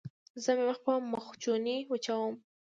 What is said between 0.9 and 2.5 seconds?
مخوچوني وچوم.